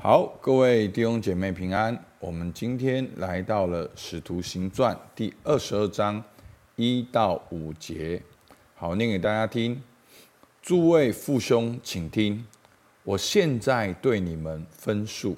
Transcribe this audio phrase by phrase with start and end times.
[0.00, 2.04] 好，各位弟兄姐妹平安。
[2.20, 6.22] 我们今天来到了《使徒行传》第二十二章
[6.76, 8.22] 一到五节。
[8.76, 9.82] 好，念给大家听。
[10.62, 12.46] 诸位父兄，请听，
[13.02, 15.36] 我现在对你们分述。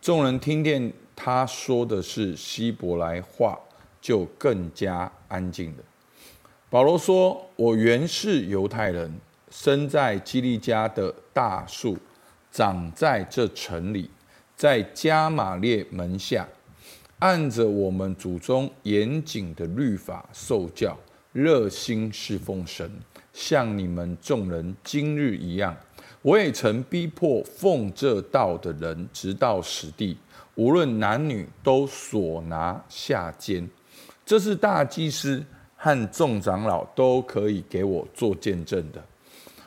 [0.00, 3.58] 众人听见他说的是希伯来话，
[4.00, 5.82] 就更加安静了。
[6.70, 9.12] 保罗说：“我原是犹太人，
[9.50, 11.98] 生在基利家的大树。”
[12.52, 14.10] 长在这城里，
[14.54, 16.46] 在加玛列门下，
[17.18, 20.94] 按着我们祖宗严谨的律法受教，
[21.32, 22.90] 热心侍奉神，
[23.32, 25.74] 像你们众人今日一样。
[26.20, 30.18] 我也曾逼迫奉这道的人，直到死地，
[30.54, 33.66] 无论男女，都所拿下监。
[34.26, 35.42] 这是大祭司
[35.74, 39.02] 和众长老都可以给我做见证的。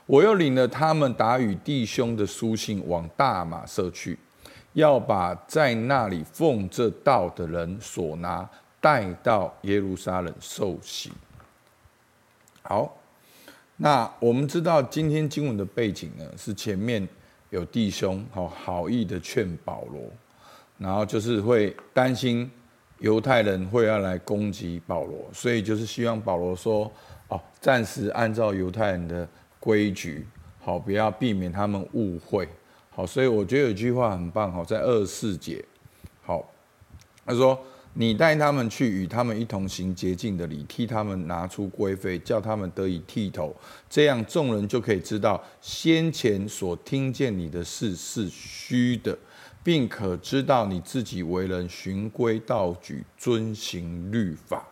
[0.07, 4.19] 我又领了他们打与弟兄的书信，往大马色去，
[4.73, 8.47] 要把在那里奉这道的人所拿
[8.79, 11.11] 带到耶路撒冷受洗。
[12.61, 12.95] 好，
[13.77, 17.07] 那我们知道今天经文的背景呢，是前面
[17.49, 20.03] 有弟兄好好意的劝保罗，
[20.77, 22.49] 然后就是会担心
[22.99, 26.91] 犹太人会要来攻击保罗，所以就是希望保罗说
[27.27, 29.27] 哦，暂时按照犹太人的。
[29.65, 30.23] 规矩
[30.61, 32.47] 好，不要避免他们误会
[32.91, 35.65] 好，所以我觉得有句话很棒好，在二十四节
[36.21, 36.47] 好，
[37.25, 37.59] 他说
[37.97, 43.55] ：“你带他们去，与他们一同行洁净的礼，替他们拿出规费，叫他们得以剃头，
[43.89, 49.17] 这样众人就可以知道先前所听见你的事是虚的，
[49.63, 54.67] 并可知道你自己为人循规蹈矩，遵行律法。”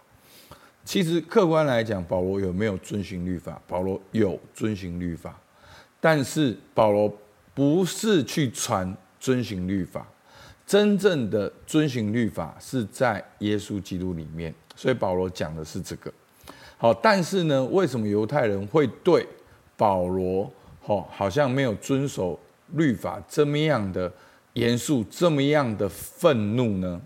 [0.86, 3.62] 其实客观来讲，保罗有没有遵循律法？
[3.68, 5.40] 保罗有遵循律法，
[6.00, 7.12] 但是保罗
[7.54, 10.06] 不是去传遵循律法，
[10.68, 14.54] 真正的遵循律法是在耶稣基督里面。
[14.76, 16.12] 所以保罗讲的是这个。
[16.78, 19.26] 好，但是呢，为什么犹太人会对
[19.78, 20.52] 保罗
[20.82, 22.38] 好好像没有遵守
[22.74, 24.12] 律法这么样的
[24.54, 27.02] 严肃，这么样的愤怒呢？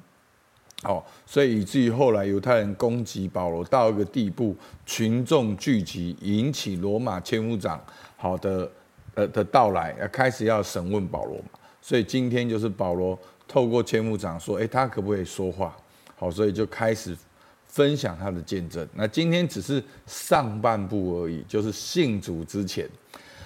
[0.84, 4.56] 哦，所以以至于后来犹太人攻击保罗到一个地步，
[4.86, 7.84] 群众聚集，引起罗马千夫长
[8.16, 8.72] 好的
[9.16, 11.60] 呃的到来，要开始要审问保罗嘛。
[11.82, 13.18] 所以今天就是保罗
[13.48, 15.76] 透过千夫长说，诶，他可不可以说话？
[16.16, 17.18] 好，所以就开始
[17.66, 18.88] 分享他的见证。
[18.94, 22.88] 那今天只是上半部而已，就是信主之前。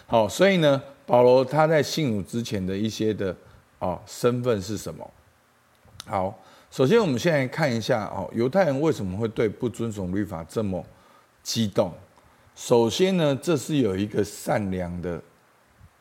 [0.06, 3.34] 好，所以呢，保罗他在信主之前的一些的
[3.80, 5.10] 啊身份是什么？
[6.06, 6.38] 好。
[6.72, 10.82] 首先，我们现在看一下哦，犹太人为什么会对不遵守律法这么
[11.44, 11.92] 激动？
[12.56, 15.22] 首先呢，这是有一个善良的，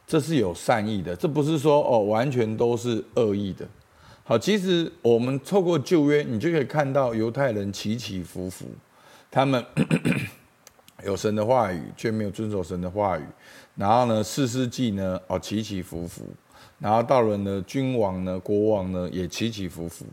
[0.06, 3.66] 这是有善意的，这不是说哦完全都是恶意的。
[4.22, 8.66] 好，其实我们透过旧约，你就可以看到犹太人起起伏伏，
[9.28, 9.64] 他们
[11.04, 13.24] 有神的话语，却没有遵守神的话语。
[13.74, 16.24] 然后呢，四世纪呢，哦起起伏伏，
[16.78, 20.06] 然后到了呢，君王呢，国王呢，也起起伏伏。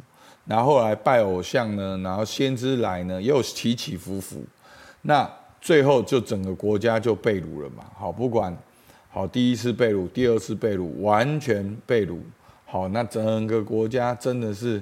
[0.47, 4.41] 然后后来拜偶像呢，然后先知来呢，又起起伏伏，
[5.01, 7.83] 那最后就整个国家就被掳了嘛。
[7.93, 8.57] 好，不管
[9.09, 12.17] 好第一次被掳，第二次被掳，完全被掳。
[12.65, 14.81] 好，那整个国家真的是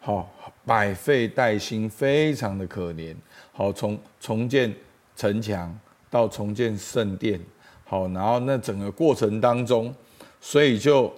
[0.00, 0.30] 好
[0.64, 3.14] 百废待兴，非常的可怜。
[3.52, 4.74] 好，从重建
[5.14, 7.38] 城墙到重建圣殿，
[7.84, 9.94] 好，然后那整个过程当中，
[10.40, 11.12] 所以就。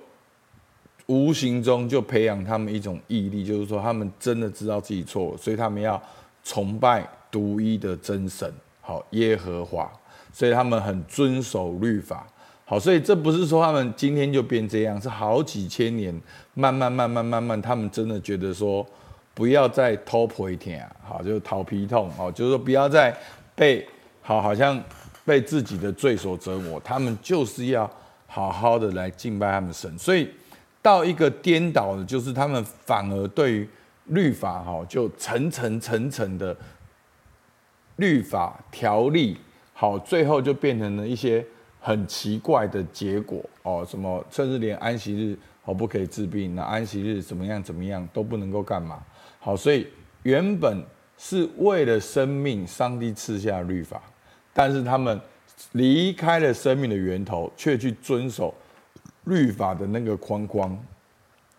[1.06, 6.02] 无形中就培养他们一种毅力，就是说他们真的知道自己错了，所以他们要
[6.42, 8.50] 崇拜独一的真神，
[8.80, 9.92] 好耶和华，
[10.32, 12.26] 所以他们很遵守律法，
[12.64, 16.18] 好，所以这不是说他们今天就变这样，是好几千年，
[16.54, 18.86] 慢慢慢慢慢慢，他们真的觉得说
[19.34, 23.14] 不要再偷皮天，好，就是讨皮痛，哦，就是说不要再
[23.54, 23.86] 被
[24.22, 24.82] 好，好像
[25.26, 27.90] 被自己的罪所折磨，他们就是要
[28.26, 30.26] 好好的来敬拜他们神，所以。
[30.84, 33.66] 到一个颠倒的，就是他们反而对于
[34.08, 36.54] 律法哈，就层层层层的
[37.96, 39.38] 律法条例，
[39.72, 41.42] 好，最后就变成了一些
[41.80, 45.34] 很奇怪的结果哦，什么甚至连安息日
[45.64, 49.02] 哦不可以治病，那安息日怎么样怎么样都不能够干嘛，
[49.40, 49.86] 好，所以
[50.24, 50.84] 原本
[51.16, 54.02] 是为了生命，上帝赐下律法，
[54.52, 55.18] 但是他们
[55.72, 58.54] 离开了生命的源头，却去遵守。
[59.24, 60.78] 律法的那个框框，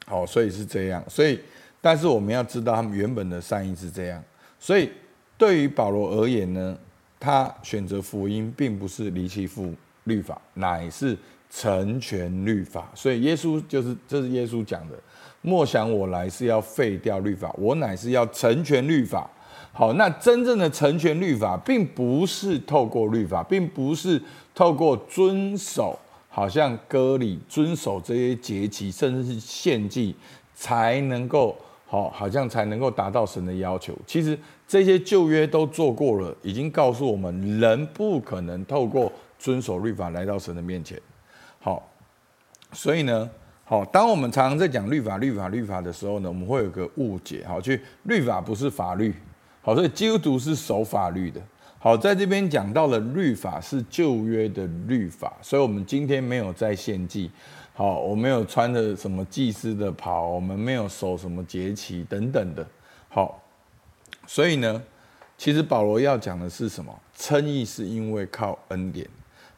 [0.06, 1.04] 好，所以是这样。
[1.08, 1.40] 所以，
[1.82, 4.24] 但是我们要知道，他们原本的善意是这样。
[4.60, 4.90] 所以，
[5.38, 6.78] 对于保罗而言呢，
[7.20, 9.74] 他选择福音，并不是离弃父
[10.06, 11.18] 律法，乃是
[11.50, 12.90] 成全律法。
[12.94, 14.96] 所以耶稣就是，这是耶稣讲的。
[15.42, 19.30] 莫想我来是要废掉律法，我乃是要成全律法。
[19.72, 24.20] 好，那真正的成全律法，并不是透过律法，并不是
[24.56, 26.00] 透过遵守，
[26.36, 30.14] 好像割礼、遵守这些节期，甚至是献祭，
[30.54, 31.56] 才能够
[31.86, 33.98] 好，好像才能够达到神的要求。
[34.06, 34.38] 其实
[34.68, 39.10] 这些旧约都做过了，已经告诉我们，人不可能透过
[39.40, 41.02] 遵守律法来到神的面前。
[41.62, 41.90] 好，
[42.74, 43.30] 所以呢，
[43.64, 49.16] 好，当我们常常在讲律法、律法、律法的时候呢，我们会有个误解，好，去律法不是法律。
[49.62, 51.40] 好，所以基督徒是守法律的。
[51.86, 57.30] 好，在这边讲到了律法是旧约的律法，所以我们今天没有在献祭。
[57.76, 62.66] 好，我没有穿着什么祭司的袍，我们没有守什么节期等等的。
[63.08, 63.40] 好，
[64.26, 64.82] 所以呢，
[65.38, 66.92] 其实保罗要讲的是什么？
[67.16, 69.08] 称义是因为靠恩典，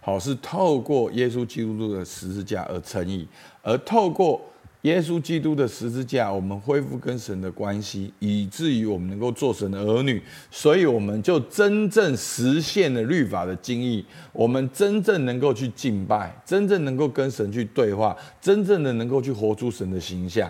[0.01, 3.25] 好，是透过耶稣基督的十字架而称义，
[3.61, 4.41] 而透过。
[4.87, 14.05] 耶稣基督的十字架，我们恢复跟神的关系，以至于我们能够做神的儿女，所以我们就真正实现了律法的精义。
[14.31, 20.49] 我们真正能够去敬拜，真正能够跟神去对话，真正的能够去活出神的形象。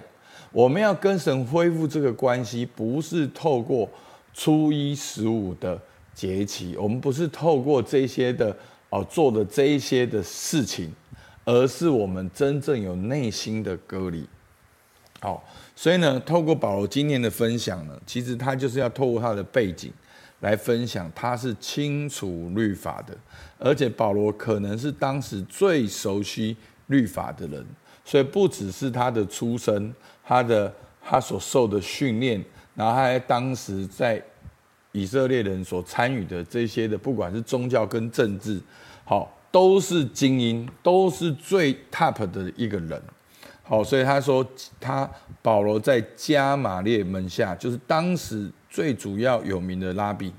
[0.51, 3.89] 我们要跟神恢复这个关系，不是透过
[4.35, 5.81] 初一十五的
[6.13, 8.55] 节期，我们不是透过这些的
[8.91, 10.91] 哦做的这一些的事情。
[11.47, 14.27] 而是我们真正有内心的隔离，
[15.21, 15.41] 好，
[15.77, 19.89] 所以呢，透过保罗今天的分享呢，其实他就是要透过他的背景
[20.41, 23.15] 来分享，他是清楚律法的，
[23.57, 26.57] 而且保罗可能是当时最熟悉
[26.88, 27.65] 律法的人，
[28.03, 29.95] 所以不只是他的出身，
[30.25, 32.44] 他的他所受的训练，
[32.75, 34.21] 然后他还当时在
[34.91, 38.59] 以色列人所参与的这些的，不管是宗教跟政治，
[39.05, 39.33] 好。
[39.57, 43.01] 都是精英，都是最 top 的一个人。
[43.63, 44.45] 好，所以他说
[44.80, 45.09] 他
[45.42, 50.31] 保罗在加玛列门下，就是当时最主要有名的拉比。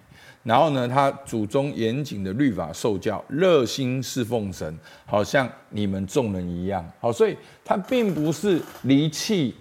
[0.44, 6.88] 然后呢，他祖宗严谨的律法受教，热心侍奉神，好像你们众人一样。
[7.00, 9.52] 好，所以他并不是离弃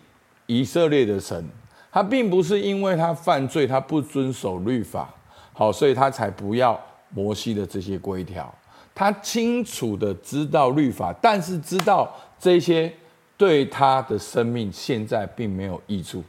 [0.45, 1.43] 以色列的神，
[1.91, 5.11] 他并不是因为他犯罪，他不遵守律法，
[5.51, 8.53] 好，所以他才不要摩西的这些规条。
[8.99, 12.91] 他清楚的知道律法，但是知道这些
[13.37, 16.23] 对他的生命现在并没有益处。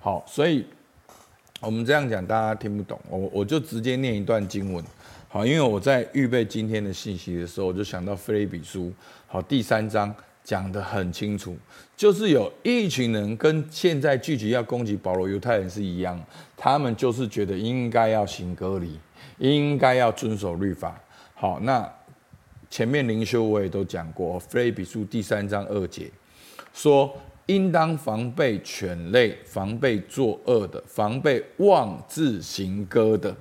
[0.00, 0.66] 好，所以
[1.60, 4.84] 我们这样讲，大家听不懂，我我就直接念一段经文。
[5.28, 8.92] 好，因为我在预备今天的信息的时候，我就想到腓立比书，
[9.28, 10.12] 好，第三章
[10.42, 11.56] 讲得很清楚，
[11.96, 16.20] 就是有一群人跟现在聚集要攻击保罗犹太人是一样，
[16.56, 18.98] 他们就是觉得应该要行隔离，
[19.38, 21.00] 应该要遵守律法。
[21.34, 21.88] 好，那。
[22.70, 26.08] 前面灵修我也都讲过，腓立比书第三章二节
[26.72, 27.12] 说，
[27.46, 33.34] 应当防备犬类，防备作恶的，防备妄自行割的，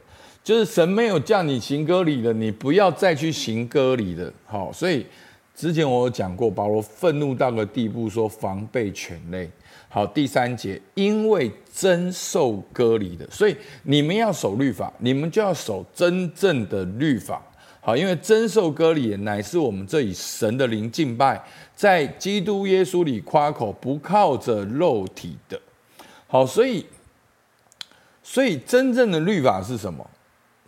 [0.43, 4.33] 就是神没有叫你行割礼的，你不要再去行割礼的。
[4.47, 5.05] 好，所以
[5.53, 9.47] 之前我有讲过，保罗愤怒到个地步，说防备犬类。
[9.89, 17.43] 好，第三节，因为真受割礼的，所以你们要守律法，你们就要守真正的律法。
[17.89, 21.43] 好，因为真受割礼乃是我们这以神的灵敬拜，
[21.75, 25.59] 在基督耶稣里夸口，不靠着肉体的。
[26.27, 26.85] 好，所以，
[28.21, 30.07] 所以真正的律法是什么？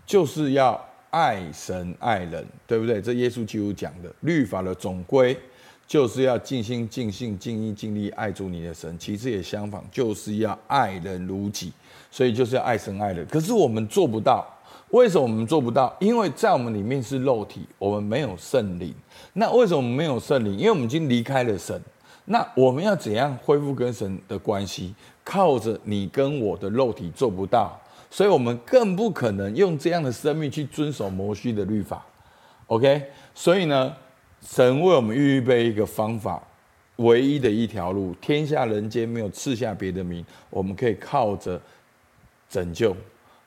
[0.03, 3.00] 就是要爱神爱人，对不对？
[3.00, 5.38] 这耶稣基督讲的律法的总归，
[5.86, 8.98] 就是要尽心尽性尽意尽力爱主你的神。
[8.98, 11.72] 其次也相反，就是要爱人如己，
[12.10, 13.24] 所以就是要爱神爱人。
[13.27, 14.51] 可是我们做不到。
[14.91, 15.95] 为什么我们做不到？
[16.00, 18.93] 因为在我们里面是肉体，我们没有圣灵。
[19.33, 20.57] 那为什么没有圣灵？
[20.57, 21.81] 因为我们已经离开了神。
[22.25, 24.93] 那我们要怎样恢复跟神的关系？
[25.24, 27.79] 靠着你跟我的肉体做不到，
[28.10, 32.05] 所以我们更不可能用这样的生命去遵守摩西的律法。
[32.67, 33.95] OK，所以呢，
[34.41, 36.41] 神为我们预备一个方法，
[36.98, 41.60] 唯一的一条路，天下人间没有赐下别的名，我们可以靠着
[42.50, 42.95] 拯救。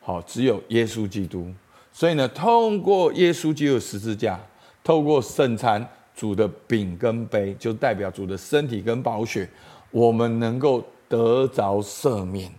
[0.07, 1.47] 好，只有耶稣基督，
[1.91, 4.39] 所以呢，通过耶稣基督十字架，
[4.83, 5.83] 透过圣餐，
[6.15, 9.49] 主的饼跟杯，就代表主的身体跟宝血，
[9.91, 12.53] 我们能够得着赦免。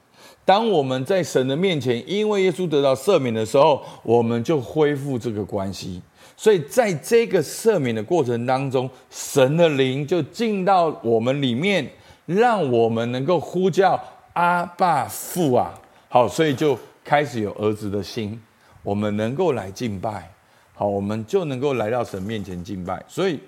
[0.43, 6.01] 当我们在神的面前，因为耶稣得到赦免的时候，我们就恢复这个关系。
[6.35, 11.87] 所以在这个赦免的过程当中，神的灵就进到我们里面，
[12.25, 15.79] 让我们能够呼叫阿爸父啊。
[16.09, 16.75] 好，所以就。
[17.05, 18.41] 开始有儿子的心，
[18.81, 20.29] 我们能够来敬拜，
[20.73, 23.01] 好，我们就能够来到神面前敬拜。
[23.07, 23.39] 所以，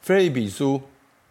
[0.00, 0.82] 腓立比书，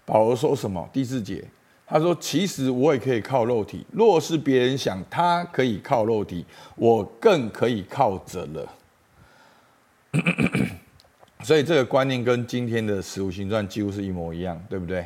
[0.06, 0.90] 保罗说什么？
[0.94, 1.44] 第四节，
[1.86, 3.86] 他说：“其实我也可以靠肉体。
[3.92, 6.46] 若是别人想他可以靠肉体，
[6.78, 8.74] 我更可以靠着了。
[11.44, 15.06] ”所以这个观念跟今天的《使徒行传》几乎是一模一样，对不对？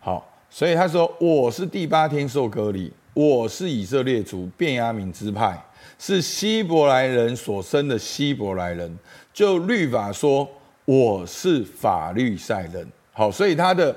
[0.00, 5.58] 好，所以他说：“我是第八天受隔离，我是以色列族便雅悯支派，
[5.98, 8.98] 是希伯来人所生的希伯来人。
[9.32, 10.46] 就律法说，
[10.84, 12.86] 我是法律赛人。
[13.14, 13.96] 好，所以他的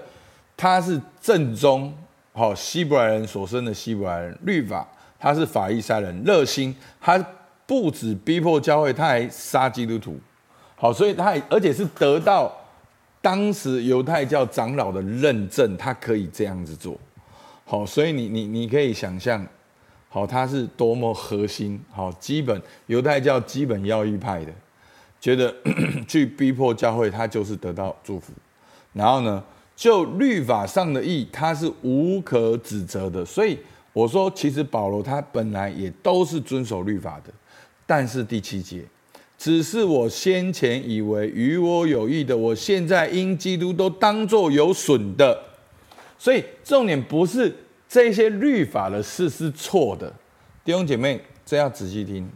[0.56, 1.94] 他是正宗，
[2.32, 4.38] 好希伯来人所生的希伯来人。
[4.44, 4.88] 律法
[5.20, 7.22] 他是法意赛人，热心，他
[7.68, 10.18] 不止逼迫教会，他还杀基督徒。”
[10.78, 12.50] 好，所以他而且是得到
[13.22, 16.98] 当时犹太教长老的认证，他可以这样子做。
[17.72, 19.46] 好，所以你你你可以想象，
[20.10, 24.52] 好，他是多么核心，好，基本犹太教基本要义派的，
[25.22, 25.54] 觉得
[26.10, 28.34] 去逼迫教会，他就是得到祝福。
[28.92, 29.44] 然后呢，
[29.76, 33.24] 就律法上的义，他是无可指责的。
[33.24, 33.56] 所以
[33.94, 37.32] 我说，其实保罗他本来也都是遵守律法的，
[37.86, 38.84] 但是第七节。
[39.38, 45.49] 只是我先前以为与我有益的，我现在因基督都当作有损的。
[46.20, 47.56] 所以重点不是
[47.88, 50.14] 这些律法的事是错的，
[50.64, 52.30] 弟兄姐妹，这要仔细听。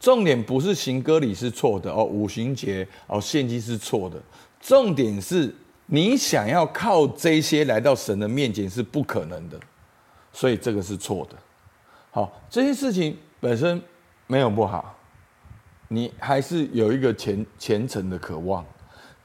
[0.00, 4.20] 重点不是行割礼是错的哦，五行节哦，献祭是错的。
[4.60, 5.54] 重点是
[5.86, 9.60] 你想要靠这些来到神的面前是不可能的，
[10.32, 11.36] 所以这个是错的。
[12.10, 13.80] 好，这些事情本身
[14.26, 14.98] 没有不好。
[15.88, 18.64] 你还是有一个虔虔诚的渴望，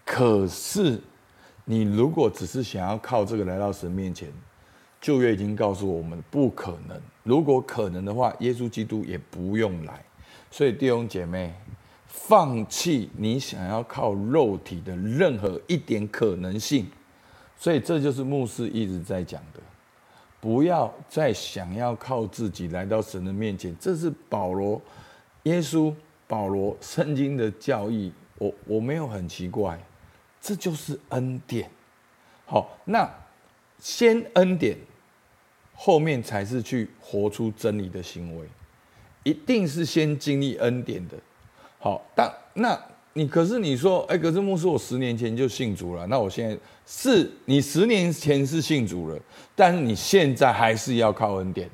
[0.05, 0.99] 可是
[1.69, 4.31] 你如果只是想要靠这个来到神面前，
[5.01, 6.97] 旧约已经告诉我们不可能。
[7.23, 10.01] 如果可能的话，耶稣基督也不用来。
[10.49, 11.53] 所以弟兄姐妹，
[12.07, 16.87] 放弃你想要靠肉体的任何一点可能性。
[17.57, 19.59] 所以这就是牧师一直在讲的，
[20.39, 23.75] 不要再想要靠自己来到神的面前。
[23.77, 24.81] 这是保罗、
[25.43, 25.93] 耶稣。
[26.29, 29.81] 保罗圣经的教义，我我没有很奇怪，
[30.41, 31.69] 这就是恩典。
[32.45, 33.09] 好，那
[33.79, 34.77] 先恩典，
[35.75, 38.47] 后面才是去活出真理的行为，
[39.23, 41.17] 一定是先经历恩典的。
[41.79, 42.79] 好，但那
[43.13, 49.19] 你可是你说，哎，可是牧师，我十年前就信主了，那我现在是你十年前是信主了，
[49.55, 51.69] 但是你现在还是要靠恩典。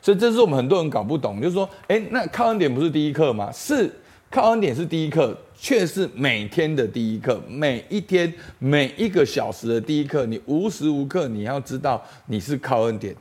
[0.00, 3.50] 所以这是我们很多人搞不懂，就是说，哎，那靠恩典不是第一课吗？
[3.50, 3.92] 是，
[4.30, 10.24] 靠恩典是第一课，却是每天的第一课，每一天每一个小时的第一课。
[10.24, 13.14] 你无时无刻你要知道你是靠恩典，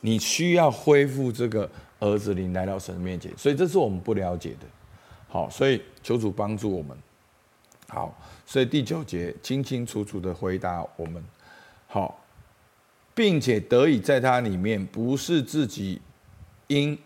[0.00, 3.30] 你需要恢复这个儿子灵来到神面前。
[3.36, 4.66] 所以这是我们不了解的。
[5.28, 6.96] 好，所以求主帮助我们。
[7.88, 11.22] 好，所以第九节清清楚楚的回答我们。
[11.86, 12.24] 好，
[13.14, 16.00] 并且得以在他里面，不是自己。
[16.66, 16.98] 因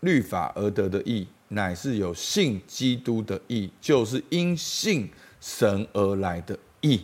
[0.00, 5.08] 律法而得的义，乃是有信基督的义，就是因信
[5.40, 7.00] 神而来的义。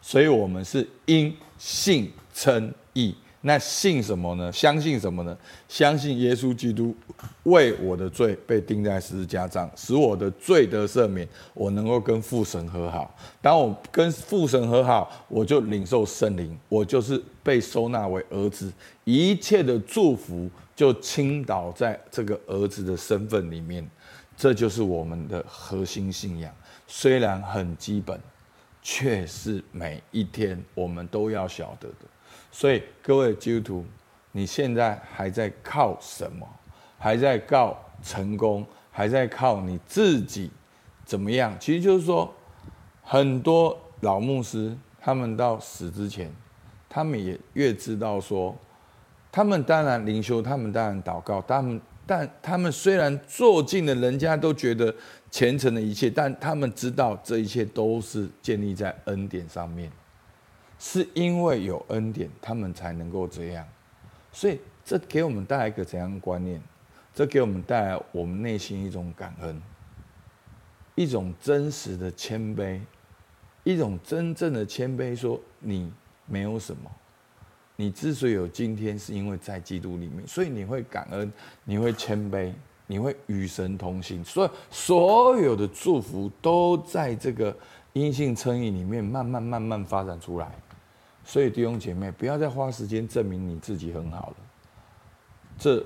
[0.00, 3.14] 所以，我们是因信称义。
[3.44, 4.52] 那信什么呢？
[4.52, 5.36] 相信什么呢？
[5.68, 6.94] 相信耶稣基督
[7.42, 13.12] 为我的罪被钉在十字架上，使我的罪得赦免，我能够跟父神和好。
[13.40, 18.72] 当我跟父神和好，我就领受圣灵，我就是被收纳为儿子，
[19.02, 23.84] 一切的祝福就倾倒在这个儿子的身份里面。
[24.36, 26.54] 这就是我们的核心信仰，
[26.86, 28.18] 虽然很基本，
[28.82, 31.96] 却是每一天我们都要晓得的。
[32.52, 33.86] 所以各位基督徒，
[34.30, 36.46] 你现在还在靠什么？
[36.98, 38.64] 还在靠成功？
[38.90, 40.50] 还在靠你自己？
[41.04, 41.56] 怎么样？
[41.58, 42.32] 其实就是说，
[43.02, 46.30] 很多老牧师他们到死之前，
[46.88, 48.54] 他们也越知道说，
[49.32, 54.94] 他们当然灵修，他们当然祷告，他们但他们虽然做尽了人家都觉得
[55.30, 59.90] 虔诚的一切，但他们知道这一切都是建立在恩典上面。
[60.84, 63.64] 是因为有恩典，他们才能够这样，
[64.32, 66.60] 所以这给我们带来一个怎样的观念？
[67.14, 69.62] 这给我们带来我们内心一种感恩，
[70.96, 72.80] 一种真实的谦卑，
[73.62, 75.14] 一种真正的谦卑。
[75.14, 75.92] 说你
[76.26, 76.90] 没有什么，
[77.76, 81.32] 你之所以有今天，是因为在基督里面，所以你会感恩，
[81.64, 82.52] 你会谦卑，
[82.88, 84.24] 你会与神同行。
[84.24, 87.56] 所以所有的祝福都在这个
[87.92, 90.50] 阴性称义里面慢慢慢慢发展出来。
[91.24, 94.36] 所以弟兄姐妹，不要再花时间证明你自己很好了。
[95.58, 95.84] 这，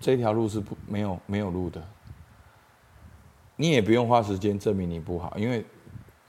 [0.00, 1.82] 这条路是不没有没有路的。
[3.56, 5.64] 你也不用花时间证明你不好，因为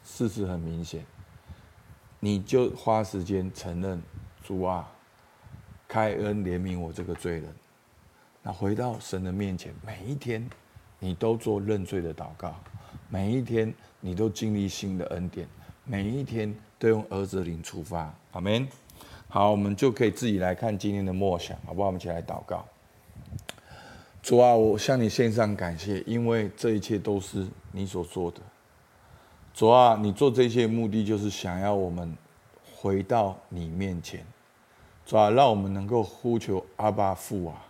[0.04, 1.06] 事实很明显，
[2.20, 4.02] 你就花时间承认
[4.44, 4.90] 主啊，
[5.88, 7.54] 开恩怜悯我这个罪人。
[8.42, 10.50] 那回到神的面前，每一天
[11.00, 12.56] 你都做认罪的祷告，
[13.10, 15.46] 每一天你都经历新的恩典，
[15.90, 18.14] 每一天都用儿子灵出发。
[18.34, 18.68] 阿门。
[19.30, 21.88] 好，我们就可以自己来看今天的默想，好不好？
[21.88, 22.66] 我们一起来祷告。
[24.22, 28.42] 主啊，我向你献上感谢，因为这一切都是你所做的。
[29.54, 32.14] 主啊，你做这些目的就是想要我们
[32.76, 34.26] 回到你面前。
[35.06, 37.66] 主啊，让我们能够呼求阿爸父啊。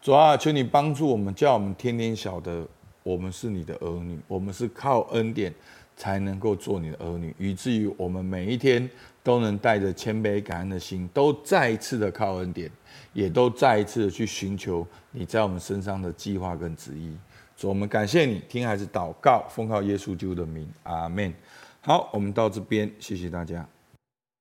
[0.00, 2.64] 主啊，求你帮助我们，叫我们天天晓得，
[3.02, 5.52] 我们是你的儿女，我们是靠恩典
[6.00, 8.88] 才能够做你的儿女，以至于我们每一天
[9.22, 12.70] 都能带着谦卑感恩的心，都再一次的靠恩典，
[13.12, 17.14] 也都再一次的去寻求你在我们身上的计划跟旨意。
[17.54, 21.34] 主，我们感谢你，听孩子祷告，奉靠耶稣基督的名，阿门。
[21.82, 23.68] 好，我们到这边，谢谢大家。